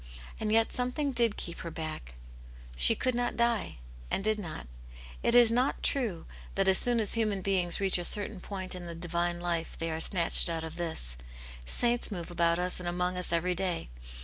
And 0.39 0.51
yet 0.51 0.73
something 0.73 1.11
did 1.11 1.37
keep 1.37 1.59
her 1.59 1.69
back; 1.69 2.15
"she 2.75 2.95
could 2.95 3.13
not 3.13 3.37
die,'* 3.37 3.77
«nd 4.11 4.25
^v^ 4.25 4.39
uo\. 4.39 4.65
It 5.21 5.35
is 5.35 5.51
not 5.51 5.75
Aunt 5.75 5.83
yane^s 5.83 5.93
Hero. 5.93 6.05
i6i 6.05 6.15
true 6.15 6.25
that 6.55 6.67
as 6.67 6.77
soon 6.79 6.99
as 6.99 7.13
human 7.13 7.43
beings 7.43 7.79
reach 7.79 7.99
a 7.99 8.03
certain 8.03 8.41
•point 8.41 8.73
in 8.73 8.87
the 8.87 8.95
divine 8.95 9.39
life 9.39 9.77
they 9.77 9.91
are 9.91 9.99
snatched 9.99 10.49
out 10.49 10.63
of 10.63 10.77
this: 10.77 11.17
saints 11.67 12.11
move 12.11 12.31
about 12.31 12.57
us 12.57 12.79
and 12.79 12.89
among 12.89 13.15
us 13.15 13.31
every 13.31 13.53
day. 13.53 13.89